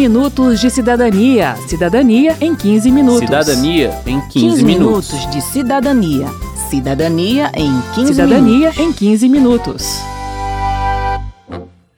minutos 0.00 0.60
de 0.60 0.70
cidadania. 0.70 1.56
Cidadania 1.68 2.34
em 2.40 2.56
15 2.56 2.90
minutos. 2.90 3.18
Cidadania 3.20 4.00
em 4.06 4.18
15, 4.18 4.30
15 4.32 4.64
minutos. 4.64 5.12
minutos 5.12 5.30
de 5.30 5.42
cidadania. 5.42 6.26
Cidadania 6.70 7.52
em 7.54 7.70
15 7.94 8.06
Cidadania 8.14 8.70
minutos. 8.70 8.78
em 8.78 8.92
15 8.94 9.28
minutos. 9.28 9.84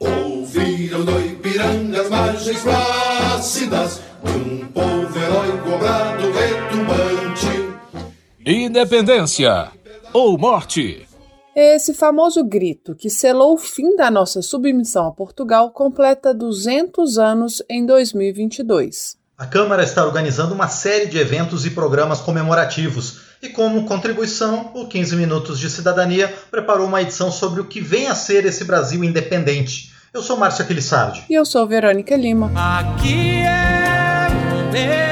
Ouviram 0.01 1.05
do 1.05 1.21
Ipiranga 1.21 2.01
as 2.01 2.11
margens 2.11 2.59
plácidas 2.59 4.01
de 4.25 4.33
um 4.33 4.67
povo 4.67 5.19
heróico 5.19 5.71
obrado 5.71 6.33
retumbante. 6.33 7.69
Independência 8.45 9.69
ou 10.13 10.37
morte. 10.37 11.07
Esse 11.55 11.93
famoso 11.93 12.43
grito 12.43 12.95
que 12.95 13.11
selou 13.11 13.55
o 13.55 13.59
fim 13.59 13.95
da 13.95 14.11
nossa 14.11 14.41
submissão 14.41 15.07
a 15.07 15.13
Portugal 15.13 15.71
completa 15.71 16.33
200 16.33 17.19
anos 17.19 17.63
em 17.69 17.85
2022. 17.85 19.19
A 19.37 19.47
Câmara 19.47 19.83
está 19.83 20.03
organizando 20.05 20.55
uma 20.55 20.69
série 20.69 21.07
de 21.07 21.19
eventos 21.19 21.67
e 21.67 21.71
programas 21.71 22.21
comemorativos. 22.21 23.21
E 23.43 23.49
como 23.49 23.87
contribuição, 23.87 24.71
o 24.75 24.87
15 24.87 25.17
Minutos 25.17 25.59
de 25.59 25.69
Cidadania 25.69 26.33
preparou 26.51 26.87
uma 26.87 27.03
edição 27.03 27.31
sobre 27.31 27.61
o 27.61 27.67
que 27.67 27.81
vem 27.81 28.07
a 28.07 28.15
ser 28.15 28.47
esse 28.47 28.65
Brasil 28.65 29.05
independente. 29.05 29.93
Eu 30.15 30.23
sou 30.23 30.39
Márcio 30.39 30.65
Aquilissardi. 30.65 31.25
E 31.29 31.35
eu 31.35 31.45
sou 31.45 31.67
Verônica 31.67 32.17
Lima. 32.17 32.51
Aqui 32.55 33.41
é 34.75 35.12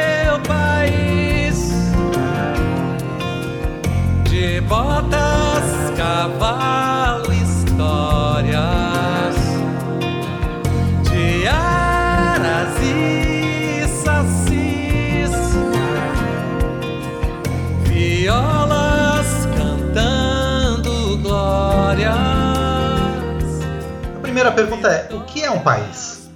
primeira 24.51 24.55
pergunta 24.55 24.89
é: 24.89 25.15
o 25.15 25.25
que 25.25 25.43
é 25.43 25.51
um 25.51 25.61
país? 25.61 26.31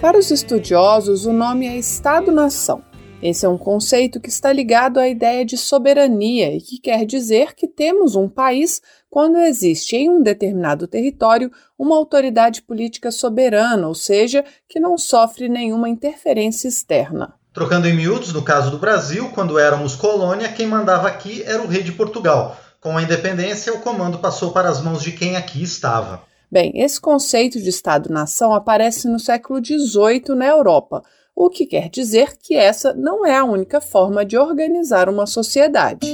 Para 0.00 0.18
os 0.18 0.30
estudiosos, 0.30 1.26
o 1.26 1.32
nome 1.32 1.66
é 1.66 1.76
Estado-nação. 1.76 2.82
Esse 3.20 3.44
é 3.44 3.48
um 3.48 3.58
conceito 3.58 4.20
que 4.20 4.28
está 4.28 4.52
ligado 4.52 4.98
à 4.98 5.08
ideia 5.08 5.44
de 5.44 5.56
soberania 5.56 6.56
e 6.56 6.60
que 6.60 6.78
quer 6.78 7.04
dizer 7.04 7.54
que 7.56 7.66
temos 7.66 8.14
um 8.14 8.28
país 8.28 8.80
quando 9.10 9.38
existe 9.38 9.96
em 9.96 10.08
um 10.08 10.22
determinado 10.22 10.86
território 10.86 11.50
uma 11.76 11.96
autoridade 11.96 12.62
política 12.62 13.10
soberana, 13.10 13.88
ou 13.88 13.94
seja, 13.94 14.44
que 14.68 14.78
não 14.78 14.96
sofre 14.96 15.48
nenhuma 15.48 15.88
interferência 15.88 16.68
externa. 16.68 17.34
Trocando 17.52 17.88
em 17.88 17.96
miúdos, 17.96 18.32
no 18.32 18.42
caso 18.42 18.70
do 18.70 18.78
Brasil, 18.78 19.30
quando 19.34 19.58
éramos 19.58 19.96
colônia, 19.96 20.52
quem 20.52 20.68
mandava 20.68 21.08
aqui 21.08 21.42
era 21.44 21.60
o 21.60 21.66
rei 21.66 21.82
de 21.82 21.90
Portugal. 21.90 22.56
Com 22.80 22.96
a 22.96 23.02
independência, 23.02 23.74
o 23.74 23.80
comando 23.80 24.18
passou 24.18 24.52
para 24.52 24.68
as 24.68 24.80
mãos 24.80 25.02
de 25.02 25.10
quem 25.10 25.34
aqui 25.34 25.60
estava. 25.60 26.27
Bem, 26.50 26.72
esse 26.76 26.98
conceito 26.98 27.60
de 27.60 27.68
Estado-nação 27.68 28.54
aparece 28.54 29.06
no 29.06 29.20
século 29.20 29.62
XVIII 29.62 30.34
na 30.34 30.46
Europa, 30.46 31.02
o 31.36 31.50
que 31.50 31.66
quer 31.66 31.90
dizer 31.90 32.38
que 32.42 32.54
essa 32.54 32.94
não 32.94 33.26
é 33.26 33.36
a 33.36 33.44
única 33.44 33.82
forma 33.82 34.24
de 34.24 34.38
organizar 34.38 35.10
uma 35.10 35.26
sociedade. 35.26 36.08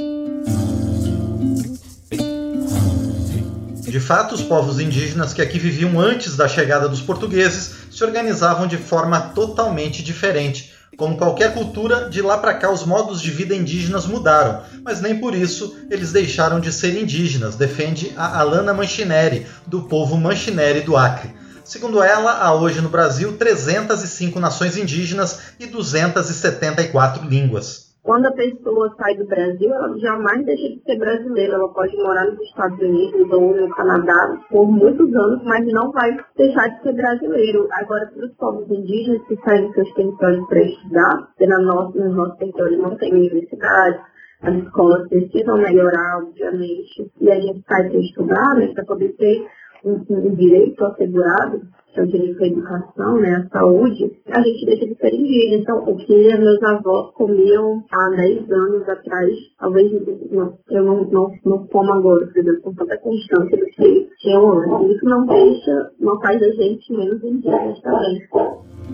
De 3.81 4.01
fato, 4.01 4.35
os 4.35 4.43
povos 4.43 4.81
indígenas 4.81 5.33
que 5.33 5.41
aqui 5.41 5.57
viviam 5.57 6.01
antes 6.01 6.37
da 6.37 6.49
chegada 6.49 6.89
dos 6.89 7.01
portugueses 7.01 7.87
se 7.93 8.03
organizavam 8.03 8.67
de 8.67 8.77
forma 8.77 9.21
totalmente 9.37 10.03
diferente. 10.03 10.74
Como 10.97 11.17
qualquer 11.17 11.55
cultura, 11.55 12.09
de 12.09 12.23
lá 12.23 12.39
para 12.39 12.55
cá 12.55 12.71
os 12.71 12.85
modos 12.85 13.21
de 13.21 13.31
vida 13.31 13.55
indígenas 13.55 14.07
mudaram, 14.07 14.63
mas 14.83 15.01
nem 15.01 15.19
por 15.19 15.35
isso 15.35 15.77
eles 15.91 16.13
deixaram 16.13 16.61
de 16.61 16.73
ser 16.73 16.97
indígenas, 17.01 17.57
defende 17.57 18.13
a 18.17 18.39
Alana 18.39 18.73
Manchineri, 18.73 19.47
do 19.67 19.83
povo 19.83 20.17
Manchineri 20.17 20.83
do 20.83 20.97
Acre. 20.97 21.35
Segundo 21.65 22.03
ela, 22.03 22.33
há 22.39 22.55
hoje 22.55 22.81
no 22.81 22.91
Brasil 22.91 23.37
305 23.39 24.39
nações 24.39 24.77
indígenas 24.77 25.39
e 25.59 25.67
274 25.67 27.27
línguas. 27.27 27.84
Quando 28.05 28.27
a 28.27 28.33
pessoa 28.33 28.95
sai 28.99 29.17
do 29.17 29.25
Brasil, 29.25 29.73
ela 29.73 29.99
jamais 29.99 30.45
deixa 30.45 30.69
de 30.69 30.83
ser 30.83 30.99
brasileira. 30.99 31.55
Ela 31.55 31.73
pode 31.73 31.97
morar 31.97 32.27
nos 32.27 32.39
Estados 32.43 32.79
Unidos 32.79 33.33
ou 33.33 33.57
no 33.57 33.69
Canadá 33.71 34.43
por 34.51 34.71
muitos 34.71 35.15
anos, 35.15 35.43
mas 35.45 35.65
não 35.73 35.91
vai 35.91 36.15
deixar 36.37 36.69
de 36.69 36.83
ser 36.83 36.93
brasileiro. 36.93 37.67
Agora, 37.73 38.07
para 38.15 38.27
os 38.27 38.33
povos 38.35 38.71
indígenas 38.71 39.27
que 39.27 39.37
saem 39.37 39.65
dos 39.65 39.75
seus 39.75 39.95
territórios 39.95 40.47
para 40.49 40.63
estudar, 40.63 41.29
na 41.41 41.59
nossa, 41.61 41.99
no 41.99 42.15
nosso 42.15 42.37
território 42.37 42.79
não 42.79 42.95
tem 42.97 43.11
universidade, 43.11 43.99
as 44.43 44.55
escolas 44.55 45.09
precisam 45.09 45.57
melhorar, 45.57 46.19
obviamente, 46.19 47.11
e 47.19 47.31
a 47.31 47.41
gente 47.41 47.65
sai 47.67 47.89
para 47.89 47.99
estudar, 48.01 48.55
né, 48.57 48.67
para 48.75 48.85
poder 48.85 49.17
ter 49.17 49.47
um, 49.83 50.05
um 50.11 50.35
direito 50.35 50.85
assegurado, 50.85 51.63
que 51.95 52.01
é 52.01 52.03
o 52.03 52.07
direito 52.09 52.43
à 52.43 52.47
educação, 52.47 53.21
né, 53.21 53.37
à 53.37 53.49
saúde, 53.59 54.11
a 54.29 54.41
gente 54.41 54.67
deixa 54.67 54.87
de 54.87 54.95
ser 54.97 55.15
indígena. 55.15 55.63
Então, 55.63 55.85
o 55.85 55.97
que 55.97 56.37
meus 56.37 56.63
avós 56.63 57.13
comiam 57.15 57.85
há 57.93 58.11
10 58.11 58.51
anos 58.51 58.89
atrás, 58.89 59.31
talvez 59.59 59.93
não, 60.33 60.59
eu 60.71 60.85
não, 60.85 61.05
não, 61.05 61.33
não 61.45 61.67
como 61.69 61.93
agora, 61.93 62.27
por 62.27 62.37
exemplo, 62.37 62.63
com 62.63 62.75
tanta 62.75 62.99
constância 62.99 63.57
do 63.57 63.67
que 63.67 64.09
tinham 64.19 64.59
antes. 64.59 64.97
Isso 64.97 65.05
não 65.05 65.25
deixa, 65.27 65.91
não 66.01 66.21
faz 66.21 66.43
a 66.43 66.49
gente 66.51 66.93
menos 66.93 67.23
indígenas 67.23 67.81
também. 67.81 68.21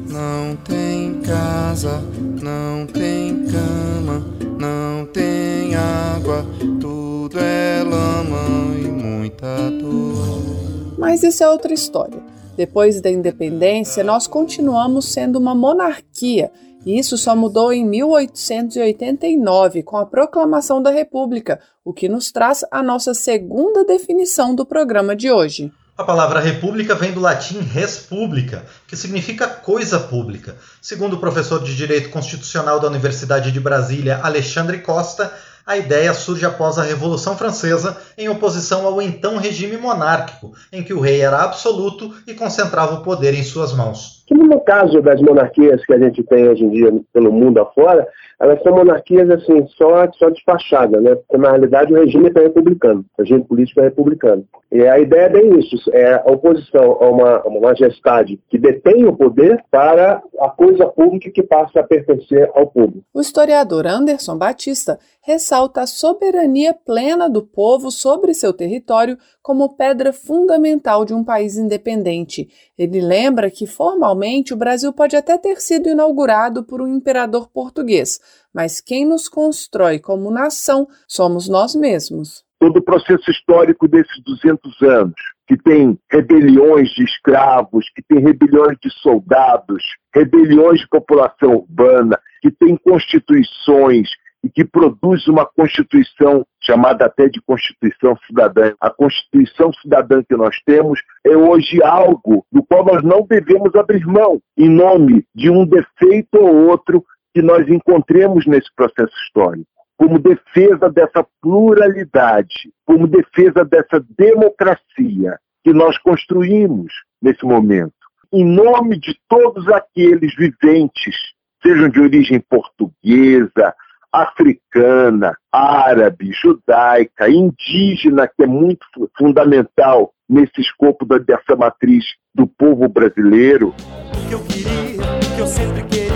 Não 0.08 0.56
tem 0.64 1.20
casa, 1.22 2.02
não 2.42 2.86
tem 2.86 3.44
cama, 3.46 4.22
não 4.58 5.06
tem 5.06 5.74
água, 5.74 6.44
tudo 6.80 7.38
é 7.38 7.82
lama 7.82 8.76
e 8.78 8.88
muita 8.88 9.70
dor. 9.70 10.98
Mas 10.98 11.22
isso 11.22 11.42
é 11.42 11.48
outra 11.48 11.72
história. 11.72 12.39
Depois 12.60 13.00
da 13.00 13.08
independência, 13.08 14.04
nós 14.04 14.26
continuamos 14.26 15.10
sendo 15.10 15.38
uma 15.38 15.54
monarquia, 15.54 16.50
e 16.84 16.98
isso 16.98 17.16
só 17.16 17.34
mudou 17.34 17.72
em 17.72 17.86
1889, 17.86 19.82
com 19.82 19.96
a 19.96 20.04
proclamação 20.04 20.82
da 20.82 20.90
República, 20.90 21.58
o 21.82 21.94
que 21.94 22.06
nos 22.06 22.30
traz 22.30 22.62
a 22.70 22.82
nossa 22.82 23.14
segunda 23.14 23.82
definição 23.82 24.54
do 24.54 24.66
programa 24.66 25.16
de 25.16 25.30
hoje. 25.30 25.72
A 25.96 26.04
palavra 26.04 26.38
república 26.38 26.94
vem 26.94 27.12
do 27.12 27.20
latim 27.20 27.60
res 27.60 27.96
publica, 27.96 28.66
que 28.86 28.94
significa 28.94 29.46
coisa 29.48 29.98
pública. 29.98 30.54
Segundo 30.82 31.14
o 31.14 31.18
professor 31.18 31.62
de 31.62 31.74
Direito 31.74 32.10
Constitucional 32.10 32.78
da 32.78 32.88
Universidade 32.88 33.50
de 33.52 33.60
Brasília, 33.60 34.20
Alexandre 34.22 34.80
Costa, 34.80 35.32
a 35.66 35.76
ideia 35.76 36.12
surge 36.14 36.44
após 36.44 36.78
a 36.78 36.82
Revolução 36.82 37.36
Francesa, 37.36 37.96
em 38.16 38.28
oposição 38.28 38.86
ao 38.86 39.00
então 39.00 39.36
regime 39.36 39.76
monárquico, 39.76 40.52
em 40.72 40.82
que 40.82 40.94
o 40.94 41.00
rei 41.00 41.20
era 41.20 41.42
absoluto 41.42 42.14
e 42.26 42.34
concentrava 42.34 42.94
o 42.94 43.02
poder 43.02 43.34
em 43.34 43.42
suas 43.42 43.72
mãos. 43.72 44.19
Que 44.30 44.34
no 44.34 44.60
caso 44.60 45.02
das 45.02 45.20
monarquias 45.20 45.84
que 45.84 45.92
a 45.92 45.98
gente 45.98 46.22
tem 46.22 46.48
hoje 46.48 46.62
em 46.62 46.70
dia 46.70 46.92
pelo 47.12 47.32
mundo 47.32 47.60
afora, 47.60 48.06
elas 48.38 48.62
são 48.62 48.72
monarquias 48.72 49.28
assim, 49.28 49.66
só, 49.76 50.08
só 50.12 50.30
desfachadas, 50.30 51.02
né? 51.02 51.16
Porque 51.16 51.36
na 51.36 51.50
realidade 51.50 51.92
o 51.92 51.96
regime 51.96 52.30
é 52.32 52.40
republicano, 52.40 53.04
o 53.18 53.22
regime 53.22 53.42
político 53.42 53.80
é 53.80 53.84
republicano. 53.84 54.44
E 54.70 54.86
a 54.86 55.00
ideia 55.00 55.22
é 55.22 55.28
bem 55.28 55.58
isso, 55.58 55.76
é 55.92 56.14
a 56.14 56.30
oposição 56.30 56.96
a 57.00 57.10
uma, 57.10 57.36
a 57.38 57.48
uma 57.48 57.60
majestade 57.60 58.38
que 58.48 58.56
detém 58.56 59.04
o 59.04 59.16
poder 59.16 59.64
para 59.68 60.22
a 60.38 60.48
coisa 60.48 60.86
pública 60.86 61.28
que 61.28 61.42
passa 61.42 61.80
a 61.80 61.82
pertencer 61.82 62.48
ao 62.54 62.68
povo. 62.68 63.02
O 63.12 63.20
historiador 63.20 63.84
Anderson 63.84 64.38
Batista 64.38 65.00
ressalta 65.22 65.82
a 65.82 65.86
soberania 65.86 66.72
plena 66.72 67.28
do 67.28 67.42
povo 67.42 67.90
sobre 67.90 68.32
seu 68.32 68.52
território 68.52 69.18
como 69.42 69.76
pedra 69.76 70.12
fundamental 70.12 71.04
de 71.04 71.12
um 71.12 71.24
país 71.24 71.56
independente. 71.56 72.48
Ele 72.78 73.00
lembra 73.00 73.50
que 73.50 73.66
formalmente 73.66 74.19
o 74.52 74.56
Brasil 74.56 74.92
pode 74.92 75.16
até 75.16 75.38
ter 75.38 75.60
sido 75.60 75.88
inaugurado 75.88 76.62
por 76.64 76.80
um 76.80 76.88
imperador 76.88 77.48
português, 77.48 78.20
mas 78.52 78.80
quem 78.80 79.06
nos 79.06 79.28
constrói 79.28 79.98
como 79.98 80.30
nação 80.30 80.86
somos 81.06 81.48
nós 81.48 81.74
mesmos. 81.74 82.44
Todo 82.58 82.78
o 82.78 82.84
processo 82.84 83.30
histórico 83.30 83.88
desses 83.88 84.22
200 84.22 84.82
anos, 84.82 85.20
que 85.48 85.56
tem 85.56 85.98
rebeliões 86.10 86.90
de 86.90 87.04
escravos, 87.04 87.90
que 87.94 88.02
tem 88.02 88.20
rebeliões 88.20 88.76
de 88.82 88.90
soldados, 89.00 89.82
rebeliões 90.14 90.80
de 90.80 90.88
população 90.88 91.54
urbana, 91.54 92.18
que 92.40 92.50
tem 92.50 92.76
constituições 92.76 94.08
e 94.44 94.48
que 94.48 94.64
produz 94.64 95.26
uma 95.28 95.44
Constituição 95.44 96.46
chamada 96.60 97.06
até 97.06 97.28
de 97.28 97.40
Constituição 97.42 98.16
Cidadã. 98.26 98.72
A 98.80 98.90
Constituição 98.90 99.72
Cidadã 99.74 100.22
que 100.22 100.36
nós 100.36 100.56
temos 100.64 101.00
é 101.24 101.36
hoje 101.36 101.82
algo 101.82 102.44
do 102.50 102.62
qual 102.62 102.84
nós 102.84 103.02
não 103.02 103.26
devemos 103.26 103.74
abrir 103.74 104.06
mão, 104.06 104.40
em 104.56 104.68
nome 104.68 105.24
de 105.34 105.50
um 105.50 105.66
defeito 105.66 106.36
ou 106.36 106.68
outro 106.68 107.04
que 107.34 107.42
nós 107.42 107.68
encontremos 107.68 108.46
nesse 108.46 108.68
processo 108.74 109.14
histórico. 109.24 109.68
Como 109.96 110.18
defesa 110.18 110.90
dessa 110.90 111.26
pluralidade, 111.42 112.72
como 112.86 113.06
defesa 113.06 113.64
dessa 113.64 114.04
democracia 114.16 115.38
que 115.62 115.72
nós 115.72 115.98
construímos 115.98 116.92
nesse 117.22 117.44
momento. 117.44 117.92
em 118.32 118.44
nome 118.44 118.96
de 118.96 119.18
todos 119.28 119.66
aqueles 119.68 120.32
viventes, 120.36 121.16
sejam 121.60 121.88
de 121.88 122.00
origem 122.00 122.40
portuguesa, 122.40 123.74
africana, 124.12 125.36
árabe, 125.52 126.32
judaica, 126.32 127.28
indígena, 127.28 128.26
que 128.26 128.42
é 128.42 128.46
muito 128.46 128.86
fundamental 129.16 130.12
nesse 130.28 130.60
escopo 130.60 131.04
dessa 131.04 131.56
matriz 131.56 132.04
do 132.34 132.46
povo 132.46 132.88
brasileiro. 132.88 133.68
O 133.68 134.28
que 134.28 134.34
eu 134.34 134.40
queria, 134.44 135.02
o 135.02 135.36
que 135.36 135.40
eu 135.40 135.46
sempre 135.46 135.82
queria, 135.84 136.10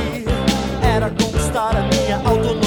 era 0.83 1.11
conquistar 1.11 1.77
a 1.77 1.83
minha 1.83 2.17
autonomia. 2.17 2.64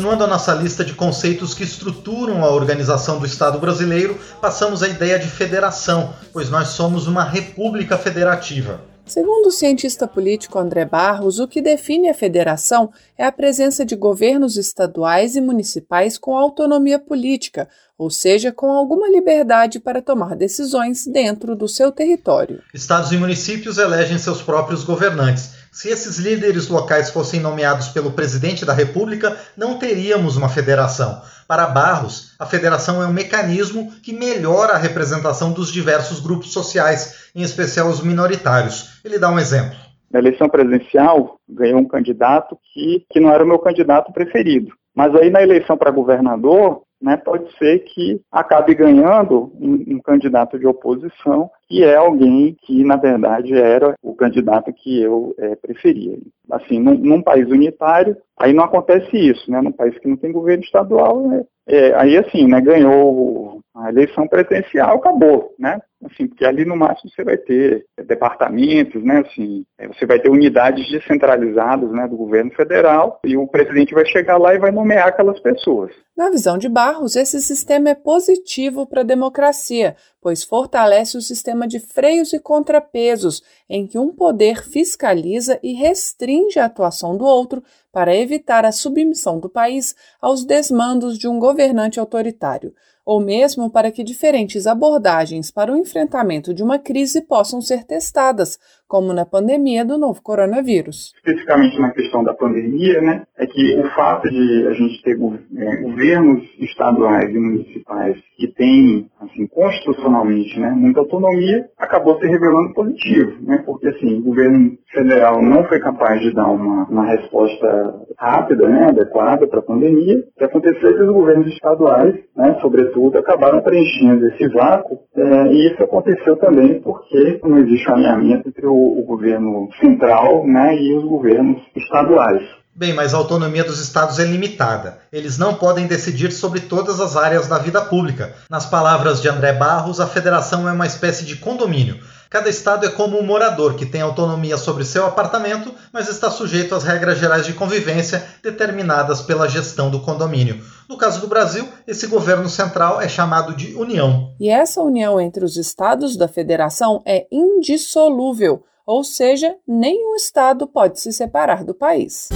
Continuando 0.00 0.24
a 0.24 0.28
nossa 0.28 0.54
lista 0.54 0.82
de 0.82 0.94
conceitos 0.94 1.52
que 1.52 1.62
estruturam 1.62 2.42
a 2.42 2.50
organização 2.50 3.18
do 3.18 3.26
Estado 3.26 3.58
brasileiro, 3.58 4.18
passamos 4.40 4.82
à 4.82 4.88
ideia 4.88 5.18
de 5.18 5.26
federação, 5.26 6.14
pois 6.32 6.48
nós 6.48 6.68
somos 6.68 7.06
uma 7.06 7.22
república 7.22 7.98
federativa. 7.98 8.80
Segundo 9.04 9.48
o 9.48 9.50
cientista 9.50 10.08
político 10.08 10.58
André 10.58 10.86
Barros, 10.86 11.38
o 11.38 11.46
que 11.46 11.60
define 11.60 12.08
a 12.08 12.14
federação 12.14 12.90
é 13.18 13.26
a 13.26 13.32
presença 13.32 13.84
de 13.84 13.94
governos 13.94 14.56
estaduais 14.56 15.36
e 15.36 15.40
municipais 15.42 16.16
com 16.16 16.34
autonomia 16.34 16.98
política, 16.98 17.68
ou 17.98 18.08
seja, 18.08 18.50
com 18.50 18.70
alguma 18.70 19.06
liberdade 19.06 19.78
para 19.78 20.00
tomar 20.00 20.34
decisões 20.34 21.06
dentro 21.06 21.54
do 21.54 21.68
seu 21.68 21.92
território. 21.92 22.62
Estados 22.72 23.12
e 23.12 23.18
municípios 23.18 23.76
elegem 23.76 24.16
seus 24.16 24.40
próprios 24.40 24.82
governantes. 24.82 25.59
Se 25.72 25.88
esses 25.88 26.18
líderes 26.18 26.68
locais 26.68 27.10
fossem 27.10 27.40
nomeados 27.40 27.88
pelo 27.88 28.10
presidente 28.10 28.64
da 28.64 28.72
República, 28.72 29.36
não 29.56 29.78
teríamos 29.78 30.36
uma 30.36 30.48
federação. 30.48 31.22
Para 31.46 31.66
Barros, 31.66 32.34
a 32.38 32.46
federação 32.46 33.02
é 33.02 33.06
um 33.06 33.12
mecanismo 33.12 33.92
que 34.02 34.12
melhora 34.12 34.72
a 34.72 34.78
representação 34.78 35.52
dos 35.52 35.72
diversos 35.72 36.18
grupos 36.20 36.52
sociais, 36.52 37.30
em 37.34 37.42
especial 37.42 37.88
os 37.88 38.02
minoritários. 38.02 39.00
Ele 39.04 39.18
dá 39.18 39.30
um 39.30 39.38
exemplo. 39.38 39.78
Na 40.10 40.18
eleição 40.18 40.48
presidencial, 40.48 41.38
ganhou 41.48 41.78
um 41.78 41.86
candidato 41.88 42.58
que, 42.72 43.06
que 43.08 43.20
não 43.20 43.32
era 43.32 43.44
o 43.44 43.46
meu 43.46 43.60
candidato 43.60 44.12
preferido. 44.12 44.74
Mas 44.94 45.14
aí 45.14 45.30
na 45.30 45.40
eleição 45.40 45.78
para 45.78 45.92
governador, 45.92 46.82
né, 47.00 47.16
pode 47.16 47.50
ser 47.56 47.80
que 47.80 48.20
acabe 48.30 48.74
ganhando 48.74 49.52
um, 49.58 49.96
um, 49.96 50.00
candidato 50.00 50.58
de 50.58 50.66
oposição, 50.66 51.50
que 51.66 51.82
é 51.82 51.96
alguém 51.96 52.56
que, 52.62 52.84
na 52.84 52.96
verdade, 52.96 53.54
era 53.54 53.94
o 54.02 54.14
candidato 54.14 54.72
que 54.72 55.00
eu 55.00 55.34
é, 55.38 55.56
preferia. 55.56 56.18
Assim, 56.50 56.78
num, 56.78 56.94
num, 56.94 57.22
país 57.22 57.48
unitário, 57.48 58.16
aí 58.38 58.52
não 58.52 58.64
acontece 58.64 59.16
isso, 59.16 59.50
né? 59.50 59.60
Num 59.62 59.72
país 59.72 59.98
que 59.98 60.08
não 60.08 60.16
tem 60.16 60.32
governo 60.32 60.62
estadual, 60.62 61.32
é, 61.32 61.44
é, 61.66 61.94
aí 61.94 62.18
assim, 62.18 62.46
né, 62.46 62.60
ganhou 62.60 63.60
a 63.74 63.88
eleição 63.88 64.26
presidencial, 64.28 64.96
acabou, 64.96 65.54
né? 65.58 65.80
Assim, 66.02 66.26
porque 66.26 66.46
ali 66.46 66.64
no 66.64 66.76
máximo 66.76 67.10
você 67.10 67.22
vai 67.22 67.36
ter 67.36 67.84
departamentos, 68.06 69.04
né? 69.04 69.18
Assim, 69.18 69.66
é, 69.78 69.86
você 69.86 70.06
vai 70.06 70.18
ter 70.18 70.30
unidades 70.30 70.90
descentralizadas, 70.90 71.90
né, 71.90 72.08
do 72.08 72.16
governo 72.16 72.50
federal 72.52 73.20
e 73.24 73.36
o 73.36 73.46
presidente 73.46 73.94
vai 73.94 74.06
chegar 74.06 74.38
lá 74.38 74.54
e 74.54 74.58
vai 74.58 74.70
nomear 74.70 75.08
aquelas 75.08 75.38
pessoas. 75.40 75.92
Na 76.16 76.30
visão 76.30 76.56
de 76.56 76.68
Barros, 76.68 77.16
esse 77.16 77.40
sistema 77.40 77.90
é 77.90 77.94
positivo 77.94 78.86
para 78.86 79.02
a 79.02 79.04
democracia, 79.04 79.94
pois 80.20 80.42
fortalece 80.42 81.16
o 81.16 81.22
sistema 81.22 81.66
de 81.66 81.78
freios 81.78 82.32
e 82.32 82.38
contrapesos, 82.38 83.42
em 83.68 83.86
que 83.86 83.98
um 83.98 84.14
poder 84.14 84.62
fiscaliza 84.62 85.58
e 85.62 85.72
restringe 85.74 86.58
a 86.58 86.64
atuação 86.66 87.16
do 87.16 87.24
outro 87.24 87.62
para 87.92 88.14
evitar 88.14 88.64
a 88.64 88.72
submissão 88.72 89.38
do 89.38 89.48
país 89.48 89.94
aos 90.20 90.44
desmandos 90.44 91.18
de 91.18 91.28
um 91.28 91.38
governante 91.38 92.00
autoritário 92.00 92.72
ou 93.10 93.18
mesmo 93.18 93.68
para 93.68 93.90
que 93.90 94.04
diferentes 94.04 94.68
abordagens 94.68 95.50
para 95.50 95.72
o 95.72 95.76
enfrentamento 95.76 96.54
de 96.54 96.62
uma 96.62 96.78
crise 96.78 97.20
possam 97.20 97.60
ser 97.60 97.82
testadas, 97.82 98.56
como 98.90 99.12
na 99.12 99.24
pandemia 99.24 99.84
do 99.84 99.96
novo 99.96 100.20
coronavírus. 100.20 101.12
Especificamente 101.18 101.78
na 101.78 101.92
questão 101.92 102.24
da 102.24 102.34
pandemia, 102.34 103.00
né, 103.00 103.22
é 103.38 103.46
que 103.46 103.78
o 103.78 103.88
fato 103.90 104.28
de 104.28 104.66
a 104.66 104.72
gente 104.72 105.00
ter 105.04 105.12
é, 105.12 105.76
governos 105.76 106.42
estaduais 106.58 107.30
e 107.30 107.38
municipais 107.38 108.18
que 108.36 108.48
têm, 108.48 109.08
assim, 109.20 109.46
constitucionalmente, 109.46 110.58
né, 110.58 110.70
muita 110.70 110.98
autonomia, 110.98 111.66
acabou 111.78 112.18
se 112.18 112.26
revelando 112.26 112.74
positivo, 112.74 113.32
né, 113.42 113.62
porque 113.64 113.86
assim, 113.86 114.18
o 114.18 114.24
governo 114.24 114.76
federal 114.92 115.40
não 115.40 115.62
foi 115.68 115.78
capaz 115.78 116.20
de 116.20 116.34
dar 116.34 116.50
uma, 116.50 116.84
uma 116.88 117.06
resposta 117.06 117.94
rápida, 118.18 118.68
né, 118.68 118.88
adequada 118.88 119.46
para 119.46 119.60
a 119.60 119.62
pandemia. 119.62 120.18
O 120.18 120.38
que 120.38 120.44
aconteceu 120.44 120.90
é 120.90 120.94
que 120.94 121.02
os 121.02 121.12
governos 121.12 121.46
estaduais, 121.46 122.16
né, 122.36 122.58
sobretudo, 122.60 123.18
acabaram 123.18 123.60
preenchendo 123.60 124.26
esse 124.26 124.48
vácuo, 124.48 124.98
é, 125.14 125.46
e 125.52 125.72
isso 125.72 125.82
aconteceu 125.84 126.34
também 126.36 126.80
porque 126.80 127.40
não 127.44 127.58
existe 127.58 127.88
um 127.88 127.94
alinhamento 127.94 128.48
entre 128.48 128.66
o 128.66 128.79
o, 128.80 129.04
governo 129.04 129.68
central 129.80 130.46
né, 130.46 130.76
e 130.76 130.96
os 130.96 131.04
governos 131.04 131.62
estaduais. 131.76 132.42
Bem, 132.74 132.94
mas 132.94 133.12
a 133.12 133.18
autonomia 133.18 133.64
dos 133.64 133.80
estados 133.80 134.18
é 134.18 134.24
limitada. 134.24 135.00
Eles 135.12 135.36
não 135.36 135.54
podem 135.54 135.86
decidir 135.86 136.30
sobre 136.30 136.60
todas 136.60 137.00
as 137.00 137.16
áreas 137.16 137.46
da 137.46 137.58
vida 137.58 137.82
pública. 137.82 138.32
Nas 138.48 138.64
palavras 138.64 139.20
de 139.20 139.28
André 139.28 139.52
Barros, 139.52 140.00
a 140.00 140.06
federação 140.06 140.68
é 140.68 140.72
uma 140.72 140.86
espécie 140.86 141.24
de 141.24 141.36
condomínio. 141.36 142.00
Cada 142.30 142.48
estado 142.48 142.86
é 142.86 142.88
como 142.88 143.18
um 143.18 143.26
morador 143.26 143.74
que 143.74 143.84
tem 143.84 144.00
autonomia 144.00 144.56
sobre 144.56 144.84
seu 144.84 145.04
apartamento, 145.04 145.74
mas 145.92 146.08
está 146.08 146.30
sujeito 146.30 146.76
às 146.76 146.84
regras 146.84 147.18
gerais 147.18 147.44
de 147.44 147.52
convivência 147.52 148.24
determinadas 148.40 149.20
pela 149.20 149.48
gestão 149.48 149.90
do 149.90 150.00
condomínio. 150.00 150.60
No 150.88 150.96
caso 150.96 151.20
do 151.20 151.26
Brasil, 151.26 151.68
esse 151.88 152.06
governo 152.06 152.48
central 152.48 153.00
é 153.00 153.08
chamado 153.08 153.52
de 153.56 153.74
União. 153.74 154.32
E 154.38 154.48
essa 154.48 154.80
união 154.80 155.20
entre 155.20 155.44
os 155.44 155.56
estados 155.56 156.16
da 156.16 156.28
federação 156.28 157.02
é 157.04 157.26
indissolúvel, 157.32 158.62
ou 158.86 159.04
seja, 159.04 159.56
nenhum 159.66 160.14
estado 160.14 160.66
pode 160.66 161.00
se 161.00 161.12
separar 161.12 161.64
do 161.64 161.74
país. 161.74 162.28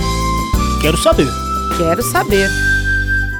Quero 0.80 0.96
saber. 0.98 1.28
Quero 1.78 2.02
saber. 2.02 2.73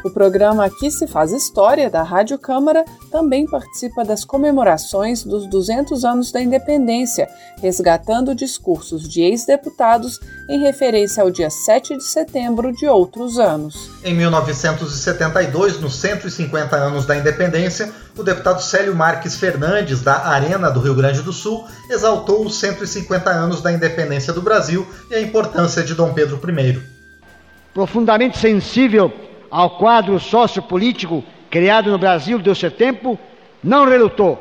O 0.05 0.11
programa 0.11 0.67
Aqui 0.67 0.91
se 0.91 1.07
faz 1.07 1.33
História 1.33 1.89
da 1.89 2.03
Rádio 2.03 2.39
Câmara 2.39 2.85
também 3.11 3.47
participa 3.47 4.05
das 4.05 4.23
comemorações 4.23 5.25
dos 5.25 5.49
200 5.49 6.05
anos 6.05 6.31
da 6.31 6.43
independência, 6.43 7.27
resgatando 7.59 8.35
discursos 8.35 9.09
de 9.09 9.23
ex-deputados 9.23 10.21
em 10.47 10.61
referência 10.61 11.23
ao 11.23 11.31
dia 11.31 11.49
7 11.49 11.97
de 11.97 12.05
setembro 12.05 12.71
de 12.71 12.87
outros 12.87 13.39
anos. 13.39 13.91
Em 14.05 14.15
1972, 14.15 15.81
nos 15.81 15.97
150 15.97 16.77
anos 16.77 17.07
da 17.07 17.17
independência, 17.17 17.91
o 18.15 18.23
deputado 18.23 18.61
Célio 18.61 18.95
Marques 18.95 19.37
Fernandes, 19.37 20.03
da 20.03 20.27
Arena 20.27 20.71
do 20.71 20.81
Rio 20.81 20.95
Grande 20.95 21.23
do 21.23 21.33
Sul, 21.33 21.65
exaltou 21.89 22.45
os 22.45 22.61
150 22.61 23.31
anos 23.31 23.63
da 23.63 23.73
independência 23.73 24.35
do 24.35 24.43
Brasil 24.43 24.87
e 25.11 25.15
a 25.15 25.21
importância 25.23 25.83
de 25.83 25.95
Dom 25.95 26.13
Pedro 26.13 26.39
I. 26.47 26.79
Profundamente 27.73 28.37
sensível 28.37 29.11
ao 29.55 29.79
quadro 29.79 30.19
sociopolítico 30.19 31.23
criado 31.49 31.89
no 31.89 31.97
Brasil 31.97 32.41
do 32.41 32.53
seu 32.57 32.73
tempo, 32.73 33.17
não 33.63 33.89
relutou 33.89 34.37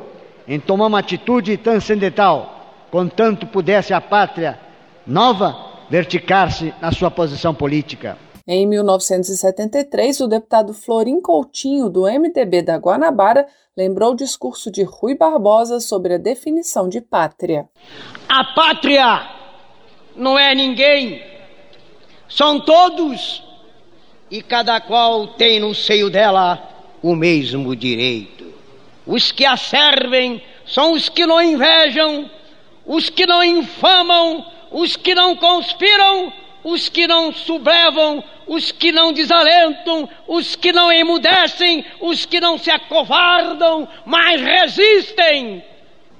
em 0.47 0.59
tomar 0.59 0.87
uma 0.87 0.97
atitude 0.97 1.55
transcendental, 1.55 2.87
contanto 2.89 3.45
pudesse 3.45 3.93
a 3.93 4.01
pátria 4.01 4.59
nova 5.05 5.55
verticar-se 5.87 6.73
na 6.81 6.91
sua 6.91 7.11
posição 7.11 7.53
política. 7.53 8.17
Em 8.47 8.65
1973, 8.65 10.19
o 10.19 10.27
deputado 10.27 10.73
Florim 10.73 11.21
Coutinho, 11.21 11.91
do 11.91 12.05
MDB 12.05 12.63
da 12.63 12.77
Guanabara, 12.77 13.45
lembrou 13.77 14.13
o 14.13 14.17
discurso 14.17 14.71
de 14.71 14.81
Rui 14.81 15.15
Barbosa 15.15 15.79
sobre 15.79 16.15
a 16.15 16.17
definição 16.17 16.89
de 16.89 16.99
pátria. 16.99 17.69
A 18.27 18.43
pátria 18.55 19.29
não 20.15 20.39
é 20.39 20.55
ninguém, 20.55 21.21
são 22.27 22.59
todos 22.59 23.52
e 24.33 24.41
cada 24.41 24.81
qual 24.81 25.27
tem 25.27 25.59
no 25.59 25.75
seio 25.75 26.09
dela 26.09 26.59
o 27.03 27.15
mesmo 27.15 27.75
direito. 27.75 28.51
Os 29.05 29.31
que 29.31 29.45
a 29.45 29.55
servem 29.55 30.41
são 30.65 30.93
os 30.93 31.07
que 31.07 31.23
não 31.23 31.39
invejam, 31.39 32.31
os 32.83 33.11
que 33.11 33.27
não 33.27 33.43
infamam, 33.43 34.43
os 34.71 34.95
que 34.95 35.13
não 35.13 35.35
conspiram, 35.35 36.33
os 36.63 36.89
que 36.89 37.05
não 37.05 37.31
sublevam, 37.31 38.23
os 38.47 38.71
que 38.71 38.91
não 38.91 39.13
desalentam, 39.13 40.09
os 40.27 40.55
que 40.55 40.73
não 40.73 40.91
emudecem, 40.91 41.85
os 42.01 42.25
que 42.25 42.39
não 42.39 42.57
se 42.57 42.71
acovardam, 42.71 43.87
mas 44.03 44.41
resistem. 44.41 45.63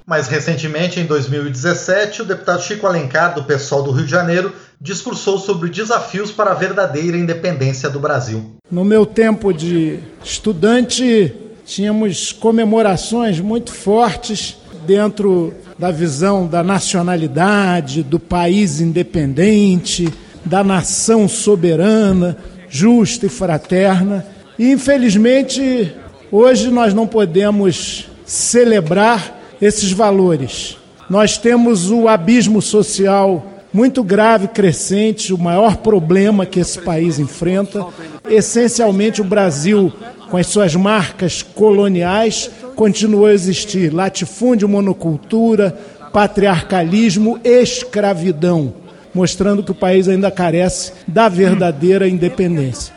Mais 0.06 0.28
recentemente, 0.28 1.00
em 1.00 1.06
2017, 1.06 2.22
o 2.22 2.24
deputado 2.24 2.62
Chico 2.62 2.86
Alencar, 2.86 3.34
do 3.34 3.42
PSOL 3.42 3.82
do 3.82 3.90
Rio 3.90 4.04
de 4.04 4.10
Janeiro, 4.12 4.54
discursou 4.84 5.38
sobre 5.38 5.70
desafios 5.70 6.30
para 6.30 6.50
a 6.50 6.54
verdadeira 6.54 7.16
independência 7.16 7.88
do 7.88 7.98
Brasil. 7.98 8.44
No 8.70 8.84
meu 8.84 9.06
tempo 9.06 9.50
de 9.50 9.98
estudante, 10.22 11.34
tínhamos 11.64 12.30
comemorações 12.30 13.40
muito 13.40 13.72
fortes 13.72 14.58
dentro 14.86 15.54
da 15.78 15.90
visão 15.90 16.46
da 16.46 16.62
nacionalidade, 16.62 18.02
do 18.02 18.20
país 18.20 18.80
independente, 18.80 20.12
da 20.44 20.62
nação 20.62 21.26
soberana, 21.26 22.36
justa 22.68 23.24
e 23.24 23.30
fraterna. 23.30 24.26
E, 24.58 24.70
infelizmente, 24.70 25.94
Hoje 26.36 26.68
nós 26.68 26.92
não 26.92 27.06
podemos 27.06 28.08
celebrar 28.26 29.40
esses 29.62 29.92
valores. 29.92 30.76
Nós 31.08 31.38
temos 31.38 31.92
o 31.92 32.08
abismo 32.08 32.60
social 32.60 33.53
muito 33.74 34.04
grave, 34.04 34.46
crescente, 34.46 35.34
o 35.34 35.38
maior 35.38 35.78
problema 35.78 36.46
que 36.46 36.60
esse 36.60 36.78
país 36.78 37.18
enfrenta. 37.18 37.84
Essencialmente, 38.30 39.20
o 39.20 39.24
Brasil, 39.24 39.92
com 40.30 40.36
as 40.36 40.46
suas 40.46 40.76
marcas 40.76 41.42
coloniais, 41.42 42.48
continuou 42.76 43.26
a 43.26 43.34
existir 43.34 43.92
latifúndio, 43.92 44.68
monocultura, 44.68 45.76
patriarcalismo, 46.12 47.40
escravidão, 47.42 48.72
mostrando 49.12 49.64
que 49.64 49.72
o 49.72 49.74
país 49.74 50.06
ainda 50.06 50.30
carece 50.30 50.92
da 51.08 51.28
verdadeira 51.28 52.06
independência. 52.06 52.94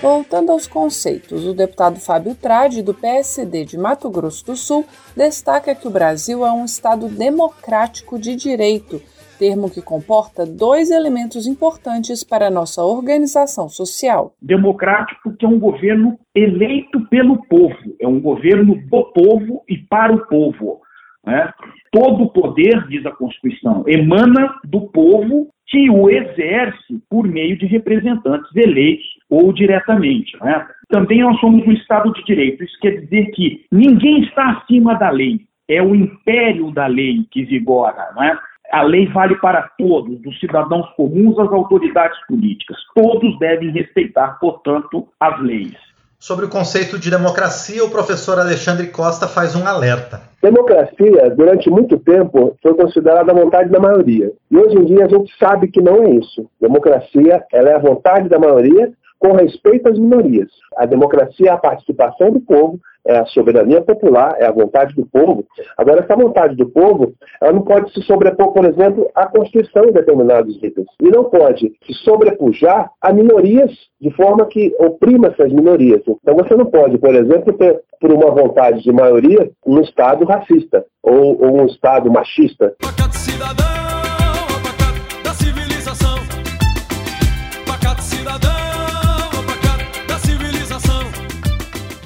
Voltando 0.00 0.52
aos 0.52 0.68
conceitos, 0.68 1.44
o 1.44 1.52
deputado 1.52 1.96
Fábio 1.98 2.32
Trade, 2.32 2.82
do 2.82 2.94
PSD 2.94 3.64
de 3.64 3.76
Mato 3.76 4.08
Grosso 4.08 4.46
do 4.46 4.54
Sul, 4.54 4.86
destaca 5.16 5.74
que 5.74 5.88
o 5.88 5.90
Brasil 5.90 6.46
é 6.46 6.52
um 6.52 6.64
Estado 6.64 7.08
democrático 7.08 8.16
de 8.16 8.36
direito, 8.36 9.02
termo 9.40 9.68
que 9.68 9.82
comporta 9.82 10.46
dois 10.46 10.92
elementos 10.92 11.48
importantes 11.48 12.22
para 12.22 12.46
a 12.46 12.50
nossa 12.50 12.80
organização 12.84 13.68
social. 13.68 14.32
Democrático, 14.40 15.34
que 15.36 15.44
é 15.44 15.48
um 15.48 15.58
governo 15.58 16.16
eleito 16.32 17.04
pelo 17.08 17.44
povo, 17.48 17.96
é 18.00 18.06
um 18.06 18.20
governo 18.20 18.76
do 18.76 19.04
povo 19.12 19.64
e 19.68 19.78
para 19.78 20.14
o 20.14 20.24
povo. 20.28 20.80
Né? 21.28 21.52
Todo 21.92 22.24
o 22.24 22.30
poder, 22.30 22.86
diz 22.88 23.04
a 23.04 23.10
Constituição, 23.10 23.84
emana 23.86 24.54
do 24.64 24.88
povo 24.88 25.48
que 25.66 25.90
o 25.90 26.08
exerce 26.08 26.98
por 27.10 27.28
meio 27.28 27.58
de 27.58 27.66
representantes 27.66 28.54
eleitos 28.56 29.06
ou 29.28 29.52
diretamente. 29.52 30.34
Né? 30.42 30.66
Também 30.88 31.20
nós 31.20 31.38
somos 31.38 31.66
um 31.66 31.72
Estado 31.72 32.10
de 32.14 32.24
Direito. 32.24 32.64
Isso 32.64 32.78
quer 32.80 33.02
dizer 33.02 33.26
que 33.32 33.66
ninguém 33.70 34.22
está 34.22 34.52
acima 34.52 34.94
da 34.94 35.10
lei. 35.10 35.40
É 35.68 35.82
o 35.82 35.94
império 35.94 36.70
da 36.70 36.86
lei 36.86 37.26
que 37.30 37.44
vigora. 37.44 38.10
Né? 38.16 38.38
A 38.72 38.82
lei 38.82 39.06
vale 39.06 39.36
para 39.36 39.68
todos, 39.76 40.18
dos 40.22 40.40
cidadãos 40.40 40.88
comuns 40.96 41.38
às 41.38 41.52
autoridades 41.52 42.18
políticas. 42.26 42.78
Todos 42.94 43.38
devem 43.38 43.70
respeitar, 43.70 44.38
portanto, 44.40 45.06
as 45.20 45.38
leis. 45.42 45.87
Sobre 46.20 46.46
o 46.46 46.48
conceito 46.48 46.98
de 46.98 47.12
democracia, 47.12 47.84
o 47.84 47.90
professor 47.90 48.40
Alexandre 48.40 48.88
Costa 48.88 49.28
faz 49.28 49.54
um 49.54 49.64
alerta. 49.64 50.20
Democracia, 50.42 51.30
durante 51.30 51.70
muito 51.70 51.96
tempo, 51.96 52.56
foi 52.60 52.74
considerada 52.74 53.30
a 53.30 53.34
vontade 53.34 53.70
da 53.70 53.78
maioria. 53.78 54.32
E 54.50 54.56
hoje 54.56 54.76
em 54.76 54.84
dia 54.84 55.04
a 55.04 55.08
gente 55.08 55.32
sabe 55.38 55.68
que 55.68 55.80
não 55.80 56.02
é 56.02 56.10
isso. 56.10 56.50
Democracia 56.60 57.44
ela 57.52 57.70
é 57.70 57.74
a 57.76 57.78
vontade 57.78 58.28
da 58.28 58.36
maioria 58.36 58.92
com 59.20 59.32
respeito 59.32 59.88
às 59.88 59.96
minorias. 59.96 60.48
A 60.76 60.86
democracia 60.86 61.50
é 61.50 61.52
a 61.52 61.56
participação 61.56 62.32
do 62.32 62.40
povo, 62.40 62.80
é 63.08 63.18
a 63.18 63.26
soberania 63.26 63.80
popular, 63.80 64.36
é 64.38 64.44
a 64.44 64.52
vontade 64.52 64.94
do 64.94 65.06
povo. 65.06 65.44
Agora, 65.78 66.00
essa 66.00 66.14
vontade 66.14 66.54
do 66.54 66.68
povo, 66.68 67.14
ela 67.40 67.52
não 67.52 67.62
pode 67.62 67.92
se 67.92 68.02
sobrepor, 68.02 68.52
por 68.52 68.66
exemplo, 68.66 69.10
à 69.14 69.26
Constituição 69.26 69.86
em 69.86 69.92
determinados 69.92 70.54
itens. 70.62 70.86
E 71.00 71.08
não 71.08 71.24
pode 71.24 71.72
se 71.86 71.94
sobrepujar 72.04 72.90
a 73.00 73.12
minorias 73.12 73.72
de 73.98 74.10
forma 74.10 74.44
que 74.46 74.74
oprima 74.78 75.28
essas 75.28 75.50
minorias. 75.50 76.02
Então, 76.06 76.36
você 76.36 76.54
não 76.54 76.66
pode, 76.66 76.98
por 76.98 77.14
exemplo, 77.14 77.52
ter, 77.54 77.80
por 77.98 78.12
uma 78.12 78.30
vontade 78.30 78.82
de 78.82 78.92
maioria, 78.92 79.50
um 79.66 79.80
Estado 79.80 80.26
racista 80.26 80.84
ou, 81.02 81.42
ou 81.42 81.62
um 81.62 81.66
Estado 81.66 82.10
machista. 82.12 82.74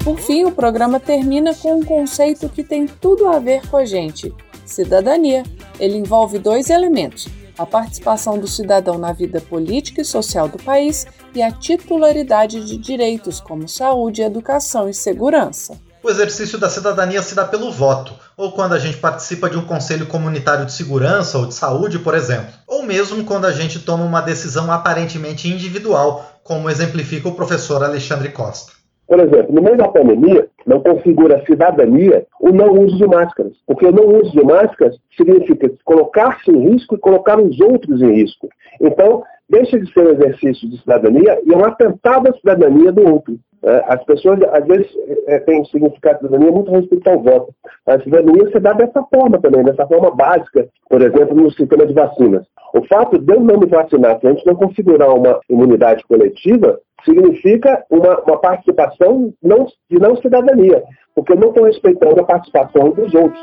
Por 0.03 0.19
fim, 0.19 0.43
o 0.43 0.51
programa 0.51 0.99
termina 0.99 1.55
com 1.55 1.79
um 1.79 1.83
conceito 1.83 2.49
que 2.49 2.61
tem 2.61 2.85
tudo 2.85 3.25
a 3.25 3.39
ver 3.39 3.65
com 3.69 3.77
a 3.77 3.85
gente: 3.85 4.33
cidadania. 4.65 5.43
Ele 5.79 5.95
envolve 5.95 6.37
dois 6.39 6.69
elementos: 6.69 7.29
a 7.57 7.65
participação 7.65 8.37
do 8.37 8.45
cidadão 8.45 8.97
na 8.97 9.13
vida 9.13 9.39
política 9.39 10.01
e 10.01 10.05
social 10.05 10.49
do 10.49 10.61
país 10.61 11.07
e 11.33 11.41
a 11.41 11.49
titularidade 11.51 12.65
de 12.65 12.77
direitos 12.77 13.39
como 13.39 13.65
saúde, 13.65 14.21
educação 14.21 14.89
e 14.89 14.93
segurança. 14.93 15.79
O 16.03 16.09
exercício 16.09 16.57
da 16.57 16.69
cidadania 16.69 17.21
se 17.21 17.33
dá 17.33 17.45
pelo 17.45 17.71
voto, 17.71 18.13
ou 18.35 18.51
quando 18.51 18.73
a 18.73 18.79
gente 18.79 18.97
participa 18.97 19.49
de 19.49 19.57
um 19.57 19.63
conselho 19.63 20.05
comunitário 20.05 20.65
de 20.65 20.73
segurança 20.73 21.37
ou 21.37 21.45
de 21.45 21.53
saúde, 21.53 21.97
por 21.97 22.13
exemplo, 22.13 22.53
ou 22.67 22.83
mesmo 22.83 23.23
quando 23.23 23.45
a 23.45 23.53
gente 23.53 23.79
toma 23.79 24.03
uma 24.03 24.19
decisão 24.19 24.69
aparentemente 24.69 25.47
individual, 25.47 26.41
como 26.43 26.69
exemplifica 26.69 27.29
o 27.29 27.35
professor 27.35 27.81
Alexandre 27.81 28.27
Costa. 28.27 28.72
Por 29.07 29.19
exemplo, 29.19 29.53
no 29.53 29.61
meio 29.61 29.77
da 29.77 29.87
pandemia, 29.87 30.47
não 30.65 30.79
configura 30.79 31.43
cidadania 31.45 32.25
o 32.39 32.51
não 32.51 32.71
uso 32.71 32.97
de 32.97 33.05
máscaras. 33.05 33.53
Porque 33.67 33.85
o 33.85 33.91
não 33.91 34.07
uso 34.19 34.31
de 34.31 34.43
máscaras 34.43 34.97
significa 35.15 35.71
colocar-se 35.83 36.49
em 36.49 36.71
risco 36.71 36.95
e 36.95 36.99
colocar 36.99 37.39
os 37.39 37.59
outros 37.59 38.01
em 38.01 38.13
risco. 38.13 38.47
Então, 38.81 39.23
deixa 39.49 39.79
de 39.79 39.91
ser 39.91 40.07
um 40.07 40.11
exercício 40.11 40.69
de 40.69 40.79
cidadania 40.79 41.39
e 41.45 41.53
é 41.53 41.57
um 41.57 41.65
atentado 41.65 42.29
à 42.29 42.33
cidadania 42.33 42.91
do 42.91 43.07
outro. 43.07 43.37
É, 43.65 43.83
as 43.87 44.03
pessoas, 44.03 44.39
às 44.51 44.65
vezes, 44.67 44.87
é, 45.25 45.39
têm 45.39 45.61
um 45.61 45.65
significado 45.65 46.19
de 46.19 46.25
cidadania 46.25 46.51
muito 46.51 46.69
respeito 46.69 47.09
ao 47.09 47.21
voto. 47.21 47.53
A 47.87 47.97
cidadania 47.99 48.51
se 48.51 48.59
dá 48.59 48.73
dessa 48.73 49.01
forma 49.03 49.39
também, 49.39 49.63
dessa 49.63 49.87
forma 49.87 50.11
básica, 50.11 50.67
por 50.89 51.01
exemplo, 51.01 51.33
no 51.33 51.49
sistema 51.49 51.85
de 51.85 51.93
vacinas. 51.93 52.45
O 52.73 52.85
fato 52.87 53.17
de 53.17 53.33
eu 53.33 53.39
não 53.39 53.57
me 53.57 53.65
vacinar, 53.67 54.19
se 54.19 54.27
a 54.27 54.31
gente 54.31 54.45
não 54.45 54.55
configurar 54.55 55.15
uma 55.15 55.39
imunidade 55.49 56.03
coletiva, 56.05 56.77
significa 57.05 57.85
uma, 57.89 58.19
uma 58.21 58.37
participação 58.37 59.33
não, 59.41 59.65
de 59.89 59.97
não 59.97 60.17
cidadania, 60.17 60.83
porque 61.15 61.31
eu 61.31 61.37
não 61.37 61.49
estou 61.49 61.63
respeitando 61.63 62.19
a 62.19 62.25
participação 62.25 62.89
dos 62.89 63.13
outros. 63.13 63.41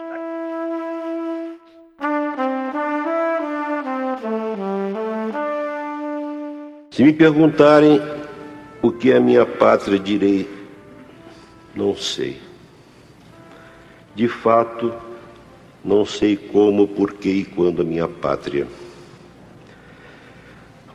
Se 6.91 7.05
me 7.05 7.13
perguntarem 7.15 8.20
o 8.83 8.91
que 8.91 9.13
a 9.13 9.21
minha 9.21 9.45
pátria 9.45 9.99
direi, 9.99 10.49
não 11.75 11.97
sei. 11.97 12.41
De 14.15 14.29
fato, 14.29 14.93
não 15.85 16.05
sei 16.05 16.37
como, 16.37 16.89
porquê 16.89 17.31
e 17.31 17.45
quando 17.45 17.83
a 17.83 17.85
minha 17.85 18.09
pátria 18.09 18.67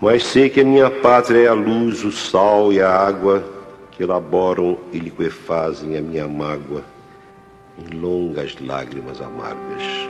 mas 0.06 0.24
sei 0.24 0.50
que 0.50 0.62
a 0.62 0.64
minha 0.64 0.90
pátria 0.90 1.46
é 1.46 1.48
a 1.48 1.54
luz, 1.54 2.04
o 2.04 2.12
sal 2.12 2.72
e 2.72 2.82
a 2.82 2.90
água 2.90 3.44
que 3.92 4.04
elaboram 4.04 4.78
e 4.92 5.00
liquefazem 5.00 5.98
a 5.98 6.02
minha 6.02 6.28
mágoa 6.28 6.84
em 7.78 7.98
longas 7.98 8.56
lágrimas 8.60 9.22
amargas. 9.22 10.05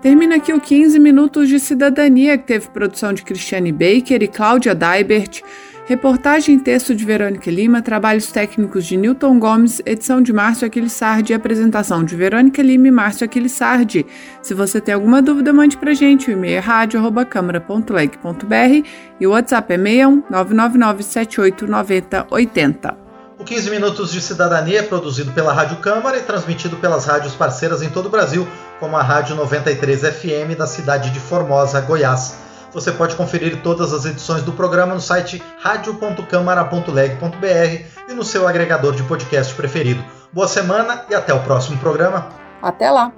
Termina 0.00 0.36
aqui 0.36 0.50
o 0.52 0.60
15 0.60 0.98
Minutos 0.98 1.48
de 1.48 1.60
Cidadania, 1.60 2.36
que 2.38 2.44
teve 2.44 2.70
produção 2.70 3.12
de 3.12 3.22
Cristiane 3.22 3.70
Baker 3.70 4.22
e 4.22 4.28
Cláudia 4.28 4.74
Daibert. 4.74 5.42
Reportagem 5.84 6.56
e 6.56 6.60
texto 6.60 6.94
de 6.94 7.04
Verônica 7.04 7.50
Lima, 7.50 7.82
trabalhos 7.82 8.32
técnicos 8.32 8.86
de 8.86 8.96
Newton 8.96 9.38
Gomes, 9.38 9.82
edição 9.84 10.22
de 10.22 10.32
Márcio 10.32 10.66
Aquilissardi 10.66 11.32
e 11.32 11.34
apresentação 11.34 12.02
de 12.04 12.16
Verônica 12.16 12.62
Lima 12.62 12.88
e 12.88 12.92
Márcio 12.92 13.24
Aquilissardi. 13.24 14.06
Se 14.40 14.54
você 14.54 14.80
tem 14.80 14.94
alguma 14.94 15.20
dúvida, 15.20 15.52
mande 15.52 15.76
pra 15.76 15.92
gente. 15.92 16.30
O 16.30 16.32
e-mail 16.32 16.56
é 16.56 16.60
rádio.câmara.leg.br 16.60 18.88
e 19.20 19.26
o 19.26 19.30
WhatsApp 19.30 19.74
é 19.74 19.76
61 19.76 20.22
999 20.30 21.02
78 21.02 21.66
90 21.66 22.26
80. 22.30 22.99
O 23.40 23.44
15 23.44 23.70
Minutos 23.70 24.12
de 24.12 24.20
Cidadania 24.20 24.80
é 24.80 24.82
produzido 24.82 25.32
pela 25.32 25.50
Rádio 25.50 25.78
Câmara 25.78 26.18
e 26.18 26.20
transmitido 26.20 26.76
pelas 26.76 27.06
rádios 27.06 27.34
parceiras 27.34 27.80
em 27.80 27.88
todo 27.88 28.04
o 28.04 28.10
Brasil, 28.10 28.46
como 28.78 28.98
a 28.98 29.02
Rádio 29.02 29.34
93 29.34 30.02
FM 30.02 30.58
da 30.58 30.66
cidade 30.66 31.08
de 31.08 31.18
Formosa, 31.18 31.80
Goiás. 31.80 32.34
Você 32.70 32.92
pode 32.92 33.16
conferir 33.16 33.62
todas 33.62 33.94
as 33.94 34.04
edições 34.04 34.42
do 34.42 34.52
programa 34.52 34.92
no 34.92 35.00
site 35.00 35.42
radio.câmara.leg.br 35.58 38.10
e 38.10 38.12
no 38.12 38.24
seu 38.24 38.46
agregador 38.46 38.94
de 38.94 39.04
podcast 39.04 39.54
preferido. 39.54 40.04
Boa 40.30 40.46
semana 40.46 41.06
e 41.08 41.14
até 41.14 41.32
o 41.32 41.40
próximo 41.40 41.78
programa. 41.78 42.28
Até 42.60 42.90
lá! 42.90 43.10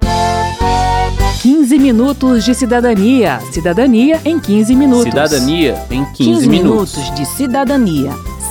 15 1.41 1.77
minutos 1.77 2.45
de 2.45 2.55
cidadania. 2.55 3.41
Cidadania 3.51 4.21
em 4.23 4.39
15 4.39 4.73
minutos. 4.73 5.03
Cidadania 5.03 5.85
em 5.91 6.05
15, 6.05 6.15
15 6.15 6.47
minutos. 6.47 6.95
minutos 6.95 7.13
de 7.13 7.25
cidadania. 7.25 8.32